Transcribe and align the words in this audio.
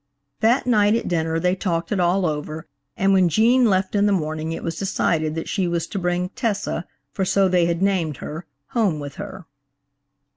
That 0.39 0.65
night 0.65 0.95
at 0.95 1.07
dinner 1.07 1.39
they 1.39 1.55
talked 1.55 1.91
it 1.91 1.99
all 1.99 2.25
over, 2.25 2.67
and 2.97 3.13
when 3.13 3.29
Gene 3.29 3.69
left 3.69 3.93
in 3.93 4.07
the 4.07 4.11
morning 4.11 4.51
it 4.51 4.63
was 4.63 4.79
decided 4.79 5.35
that 5.35 5.47
she 5.47 5.67
was 5.67 5.85
to 5.85 5.99
bring 5.99 6.29
"Tessa"–for 6.29 7.23
so 7.23 7.47
they 7.47 7.67
had 7.67 7.83
named 7.83 8.17
her–home 8.17 8.99
with 8.99 9.17
her. 9.17 9.45